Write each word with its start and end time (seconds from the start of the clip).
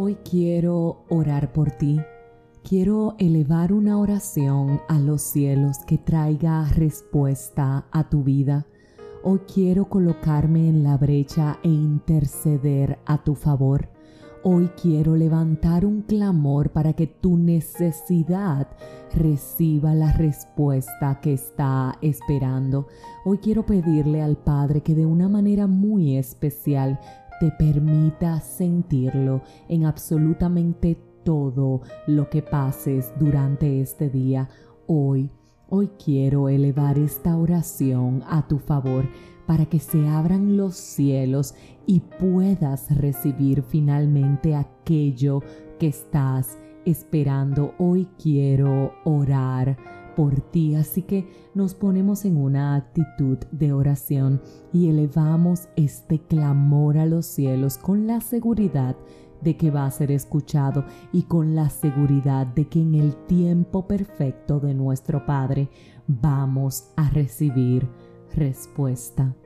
Hoy 0.00 0.16
quiero 0.22 1.02
orar 1.08 1.52
por 1.52 1.72
ti. 1.72 2.00
Quiero 2.62 3.16
elevar 3.18 3.72
una 3.72 3.98
oración 3.98 4.80
a 4.86 4.96
los 5.00 5.22
cielos 5.22 5.78
que 5.88 5.98
traiga 5.98 6.64
respuesta 6.66 7.84
a 7.90 8.08
tu 8.08 8.22
vida. 8.22 8.64
Hoy 9.24 9.40
quiero 9.52 9.88
colocarme 9.88 10.68
en 10.68 10.84
la 10.84 10.96
brecha 10.96 11.58
e 11.64 11.68
interceder 11.68 13.00
a 13.06 13.24
tu 13.24 13.34
favor. 13.34 13.88
Hoy 14.44 14.70
quiero 14.80 15.16
levantar 15.16 15.84
un 15.84 16.02
clamor 16.02 16.70
para 16.70 16.92
que 16.92 17.08
tu 17.08 17.36
necesidad 17.36 18.68
reciba 19.12 19.96
la 19.96 20.12
respuesta 20.12 21.18
que 21.20 21.32
está 21.32 21.98
esperando. 22.02 22.86
Hoy 23.24 23.38
quiero 23.38 23.66
pedirle 23.66 24.22
al 24.22 24.36
Padre 24.36 24.80
que 24.80 24.94
de 24.94 25.06
una 25.06 25.28
manera 25.28 25.66
muy 25.66 26.16
especial 26.16 27.00
te 27.40 27.50
permita 27.52 28.40
sentirlo 28.40 29.42
en 29.68 29.84
absolutamente 29.84 30.98
todo 31.24 31.82
lo 32.06 32.28
que 32.30 32.42
pases 32.42 33.12
durante 33.18 33.80
este 33.80 34.08
día. 34.10 34.48
Hoy, 34.86 35.30
hoy 35.68 35.90
quiero 36.02 36.48
elevar 36.48 36.98
esta 36.98 37.36
oración 37.36 38.22
a 38.28 38.46
tu 38.48 38.58
favor 38.58 39.04
para 39.46 39.66
que 39.66 39.78
se 39.78 40.06
abran 40.08 40.56
los 40.56 40.76
cielos 40.76 41.54
y 41.86 42.00
puedas 42.00 42.94
recibir 42.96 43.62
finalmente 43.62 44.54
aquello 44.54 45.42
que 45.78 45.88
estás 45.88 46.58
esperando. 46.84 47.74
Hoy 47.78 48.08
quiero 48.22 48.92
orar 49.04 49.76
por 50.18 50.40
ti. 50.40 50.74
Así 50.74 51.02
que 51.02 51.28
nos 51.54 51.74
ponemos 51.74 52.24
en 52.24 52.38
una 52.38 52.74
actitud 52.74 53.38
de 53.52 53.72
oración 53.72 54.42
y 54.72 54.88
elevamos 54.88 55.68
este 55.76 56.18
clamor 56.18 56.98
a 56.98 57.06
los 57.06 57.24
cielos 57.24 57.78
con 57.78 58.08
la 58.08 58.20
seguridad 58.20 58.96
de 59.42 59.56
que 59.56 59.70
va 59.70 59.86
a 59.86 59.90
ser 59.92 60.10
escuchado 60.10 60.84
y 61.12 61.22
con 61.22 61.54
la 61.54 61.70
seguridad 61.70 62.48
de 62.48 62.66
que 62.66 62.80
en 62.80 62.96
el 62.96 63.14
tiempo 63.26 63.86
perfecto 63.86 64.58
de 64.58 64.74
nuestro 64.74 65.24
Padre 65.24 65.70
vamos 66.08 66.90
a 66.96 67.08
recibir 67.10 67.88
respuesta. 68.34 69.36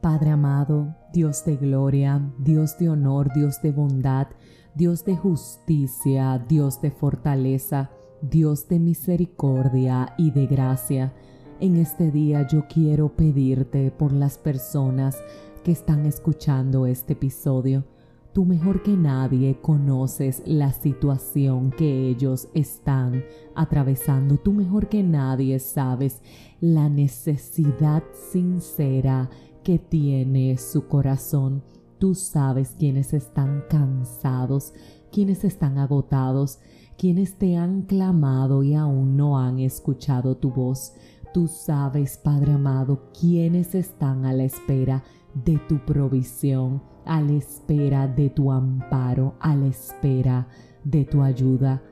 Padre 0.00 0.30
amado, 0.30 0.94
Dios 1.12 1.44
de 1.44 1.56
gloria, 1.56 2.22
Dios 2.38 2.78
de 2.78 2.88
honor, 2.88 3.32
Dios 3.34 3.60
de 3.62 3.72
bondad, 3.72 4.28
Dios 4.76 5.04
de 5.04 5.16
justicia, 5.16 6.38
Dios 6.38 6.80
de 6.80 6.92
fortaleza, 6.92 7.90
Dios 8.22 8.68
de 8.68 8.78
misericordia 8.78 10.14
y 10.18 10.30
de 10.30 10.46
gracia, 10.46 11.14
en 11.58 11.76
este 11.76 12.10
día 12.10 12.46
yo 12.46 12.66
quiero 12.68 13.16
pedirte 13.16 13.90
por 13.90 14.12
las 14.12 14.38
personas 14.38 15.16
que 15.64 15.72
están 15.72 16.06
escuchando 16.06 16.86
este 16.86 17.14
episodio. 17.14 17.84
Tú 18.32 18.44
mejor 18.44 18.82
que 18.82 18.96
nadie 18.96 19.58
conoces 19.60 20.42
la 20.46 20.72
situación 20.72 21.70
que 21.70 22.08
ellos 22.08 22.48
están 22.54 23.24
atravesando. 23.54 24.36
Tú 24.36 24.52
mejor 24.52 24.88
que 24.88 25.02
nadie 25.02 25.58
sabes 25.58 26.22
la 26.60 26.88
necesidad 26.88 28.04
sincera 28.30 29.28
que 29.64 29.78
tiene 29.78 30.56
su 30.58 30.86
corazón. 30.86 31.62
Tú 31.98 32.14
sabes 32.14 32.76
quienes 32.78 33.12
están 33.12 33.64
cansados, 33.68 34.72
quienes 35.10 35.44
están 35.44 35.76
agotados, 35.78 36.60
quienes 37.00 37.38
te 37.38 37.56
han 37.56 37.80
clamado 37.84 38.62
y 38.62 38.74
aún 38.74 39.16
no 39.16 39.38
han 39.38 39.58
escuchado 39.58 40.36
tu 40.36 40.50
voz. 40.50 40.92
Tú 41.32 41.48
sabes, 41.48 42.18
Padre 42.18 42.52
amado, 42.52 43.10
quienes 43.18 43.74
están 43.74 44.26
a 44.26 44.34
la 44.34 44.44
espera 44.44 45.02
de 45.32 45.56
tu 45.66 45.78
provisión, 45.78 46.82
a 47.06 47.22
la 47.22 47.32
espera 47.32 48.06
de 48.06 48.28
tu 48.28 48.52
amparo, 48.52 49.34
a 49.40 49.56
la 49.56 49.68
espera 49.68 50.46
de 50.84 51.06
tu 51.06 51.22
ayuda. 51.22 51.82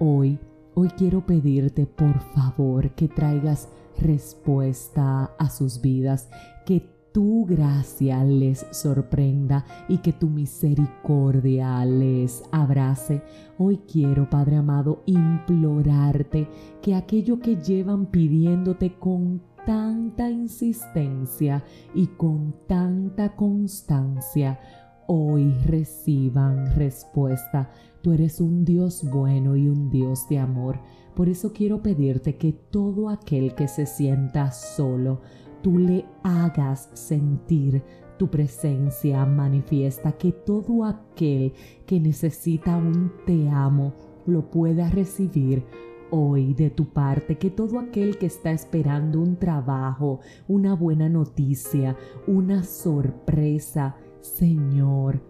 Hoy, 0.00 0.40
hoy 0.74 0.88
quiero 0.98 1.24
pedirte 1.24 1.86
por 1.86 2.18
favor 2.34 2.90
que 2.96 3.06
traigas 3.06 3.68
respuesta 4.00 5.26
a 5.38 5.48
sus 5.48 5.80
vidas, 5.80 6.28
que 6.64 6.95
tu 7.16 7.46
gracia 7.46 8.22
les 8.24 8.66
sorprenda 8.72 9.64
y 9.88 9.96
que 9.96 10.12
tu 10.12 10.28
misericordia 10.28 11.82
les 11.86 12.42
abrace. 12.52 13.22
Hoy 13.56 13.78
quiero, 13.90 14.28
Padre 14.28 14.56
amado, 14.56 15.02
implorarte 15.06 16.46
que 16.82 16.94
aquello 16.94 17.40
que 17.40 17.56
llevan 17.56 18.04
pidiéndote 18.04 18.98
con 18.98 19.40
tanta 19.64 20.28
insistencia 20.28 21.64
y 21.94 22.08
con 22.08 22.54
tanta 22.66 23.34
constancia, 23.34 24.60
hoy 25.06 25.54
reciban 25.64 26.66
respuesta. 26.74 27.70
Tú 28.02 28.12
eres 28.12 28.42
un 28.42 28.66
Dios 28.66 29.02
bueno 29.10 29.56
y 29.56 29.68
un 29.68 29.88
Dios 29.88 30.28
de 30.28 30.38
amor. 30.38 30.80
Por 31.14 31.30
eso 31.30 31.54
quiero 31.54 31.82
pedirte 31.82 32.36
que 32.36 32.52
todo 32.52 33.08
aquel 33.08 33.54
que 33.54 33.68
se 33.68 33.86
sienta 33.86 34.52
solo, 34.52 35.22
tú 35.66 35.78
le 35.78 36.04
hagas 36.22 36.90
sentir 36.94 37.82
tu 38.18 38.30
presencia 38.30 39.26
manifiesta, 39.26 40.12
que 40.12 40.30
todo 40.30 40.84
aquel 40.84 41.54
que 41.86 41.98
necesita 41.98 42.76
un 42.76 43.10
te 43.26 43.48
amo 43.48 43.92
lo 44.26 44.48
pueda 44.48 44.88
recibir 44.90 45.64
hoy 46.12 46.54
de 46.54 46.70
tu 46.70 46.92
parte, 46.92 47.36
que 47.36 47.50
todo 47.50 47.80
aquel 47.80 48.16
que 48.16 48.26
está 48.26 48.52
esperando 48.52 49.20
un 49.20 49.40
trabajo, 49.40 50.20
una 50.46 50.76
buena 50.76 51.08
noticia, 51.08 51.96
una 52.28 52.62
sorpresa, 52.62 53.96
Señor, 54.20 55.20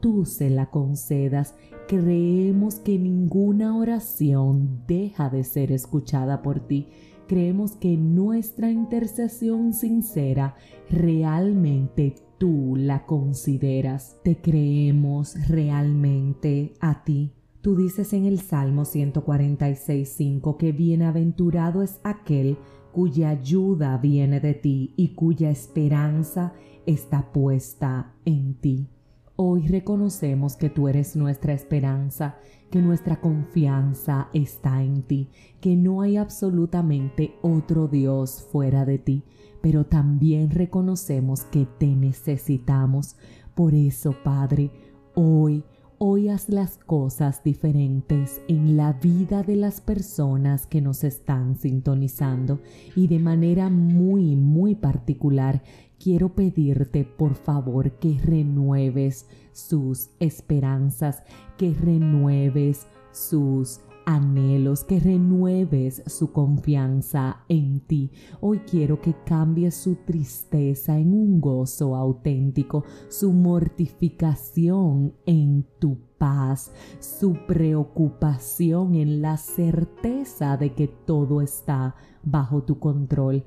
tú 0.00 0.24
se 0.24 0.48
la 0.48 0.70
concedas. 0.70 1.54
Creemos 1.86 2.76
que 2.76 2.98
ninguna 2.98 3.76
oración 3.76 4.84
deja 4.86 5.28
de 5.28 5.44
ser 5.44 5.70
escuchada 5.70 6.40
por 6.40 6.60
ti 6.60 6.88
creemos 7.26 7.76
que 7.76 7.96
nuestra 7.96 8.70
intercesión 8.70 9.72
sincera 9.72 10.56
realmente 10.90 12.14
tú 12.38 12.74
la 12.76 13.06
consideras. 13.06 14.18
Te 14.24 14.36
creemos 14.36 15.36
realmente 15.48 16.74
a 16.80 17.04
ti. 17.04 17.32
Tú 17.60 17.76
dices 17.76 18.12
en 18.12 18.24
el 18.24 18.40
Salmo 18.40 18.82
146.5 18.82 20.56
que 20.56 20.72
bienaventurado 20.72 21.82
es 21.82 22.00
aquel 22.02 22.56
cuya 22.92 23.30
ayuda 23.30 23.96
viene 23.98 24.40
de 24.40 24.54
ti 24.54 24.92
y 24.96 25.14
cuya 25.14 25.50
esperanza 25.50 26.52
está 26.86 27.32
puesta 27.32 28.14
en 28.24 28.54
ti. 28.54 28.88
Hoy 29.36 29.66
reconocemos 29.66 30.56
que 30.56 30.68
tú 30.68 30.88
eres 30.88 31.16
nuestra 31.16 31.54
esperanza, 31.54 32.36
que 32.70 32.82
nuestra 32.82 33.20
confianza 33.20 34.28
está 34.34 34.82
en 34.82 35.02
ti, 35.02 35.30
que 35.60 35.74
no 35.74 36.02
hay 36.02 36.18
absolutamente 36.18 37.34
otro 37.40 37.88
Dios 37.88 38.46
fuera 38.52 38.84
de 38.84 38.98
ti, 38.98 39.24
pero 39.62 39.86
también 39.86 40.50
reconocemos 40.50 41.44
que 41.44 41.66
te 41.78 41.86
necesitamos. 41.86 43.16
Por 43.54 43.74
eso, 43.74 44.14
Padre, 44.22 44.70
hoy 45.14 45.64
hoy 46.04 46.28
haz 46.28 46.48
las 46.48 46.78
cosas 46.78 47.44
diferentes 47.44 48.40
en 48.48 48.76
la 48.76 48.92
vida 48.92 49.44
de 49.44 49.54
las 49.54 49.80
personas 49.80 50.66
que 50.66 50.80
nos 50.80 51.04
están 51.04 51.54
sintonizando 51.54 52.58
y 52.96 53.06
de 53.06 53.20
manera 53.20 53.70
muy, 53.70 54.34
muy 54.34 54.74
particular 54.74 55.62
quiero 56.02 56.34
pedirte 56.34 57.04
por 57.04 57.34
favor 57.34 57.92
que 57.92 58.18
renueves 58.18 59.28
sus 59.52 60.10
esperanzas, 60.18 61.22
que 61.56 61.72
renueves 61.74 62.88
sus 63.12 63.80
anhelos, 64.04 64.82
que 64.82 64.98
renueves 64.98 66.02
su 66.06 66.32
confianza 66.32 67.44
en 67.48 67.80
ti. 67.80 68.10
Hoy 68.40 68.60
quiero 68.60 69.00
que 69.00 69.14
cambies 69.24 69.76
su 69.76 69.94
tristeza 69.94 70.98
en 70.98 71.12
un 71.12 71.40
gozo 71.40 71.94
auténtico, 71.94 72.84
su 73.08 73.32
mortificación 73.32 75.14
en 75.24 75.64
tu 75.78 75.98
paz, 76.18 76.72
su 76.98 77.34
preocupación 77.46 78.96
en 78.96 79.22
la 79.22 79.36
certeza 79.36 80.56
de 80.56 80.74
que 80.74 80.88
todo 80.88 81.42
está 81.42 81.94
bajo 82.24 82.64
tu 82.64 82.80
control. 82.80 83.44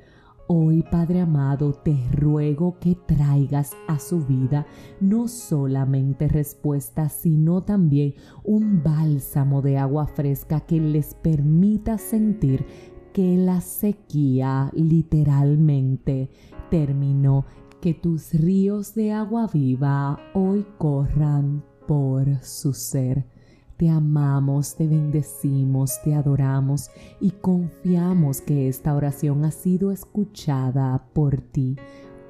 Hoy, 0.47 0.83
Padre 0.83 1.21
amado, 1.21 1.73
te 1.73 1.97
ruego 2.11 2.77
que 2.79 2.95
traigas 3.07 3.71
a 3.87 3.97
su 3.97 4.23
vida 4.23 4.67
no 5.01 5.27
solamente 5.27 6.27
respuesta, 6.27 7.09
sino 7.09 7.63
también 7.63 8.13
un 8.43 8.83
bálsamo 8.83 9.63
de 9.63 9.79
agua 9.79 10.05
fresca 10.05 10.59
que 10.59 10.79
les 10.79 11.15
permita 11.15 11.97
sentir 11.97 12.63
que 13.11 13.37
la 13.37 13.59
sequía 13.59 14.69
literalmente 14.75 16.29
terminó, 16.69 17.45
que 17.81 17.95
tus 17.95 18.31
ríos 18.33 18.93
de 18.93 19.13
agua 19.13 19.49
viva 19.51 20.19
hoy 20.35 20.63
corran 20.77 21.63
por 21.87 22.43
su 22.43 22.71
ser. 22.73 23.34
Te 23.77 23.89
amamos, 23.89 24.75
te 24.75 24.87
bendecimos, 24.87 26.01
te 26.03 26.13
adoramos 26.13 26.89
y 27.19 27.31
confiamos 27.31 28.39
que 28.39 28.69
esta 28.69 28.95
oración 28.95 29.43
ha 29.43 29.51
sido 29.51 29.91
escuchada 29.91 31.09
por 31.13 31.41
ti. 31.41 31.75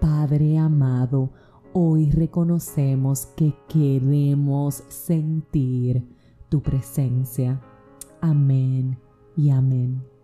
Padre 0.01 0.57
amado, 0.57 1.29
hoy 1.73 2.09
reconocemos 2.09 3.27
que 3.37 3.53
queremos 3.69 4.83
sentir 4.87 6.07
tu 6.49 6.63
presencia. 6.63 7.61
Amén 8.21 8.97
y 9.37 9.51
amén. 9.51 10.14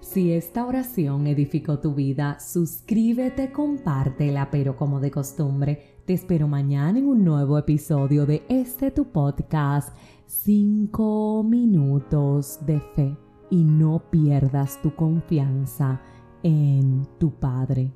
Si 0.00 0.32
esta 0.32 0.64
oración 0.64 1.26
edificó 1.26 1.80
tu 1.80 1.94
vida, 1.94 2.38
suscríbete, 2.40 3.52
compártela, 3.52 4.50
pero 4.50 4.76
como 4.76 5.00
de 5.00 5.10
costumbre, 5.10 5.98
te 6.06 6.14
espero 6.14 6.48
mañana 6.48 6.98
en 6.98 7.06
un 7.06 7.24
nuevo 7.24 7.58
episodio 7.58 8.24
de 8.24 8.42
este 8.48 8.90
tu 8.90 9.12
podcast, 9.12 9.94
5 10.26 11.44
minutos 11.44 12.58
de 12.64 12.80
fe, 12.94 13.16
y 13.50 13.64
no 13.64 14.02
pierdas 14.10 14.80
tu 14.80 14.94
confianza 14.94 16.00
en 16.42 17.06
tu 17.18 17.32
Padre. 17.32 17.92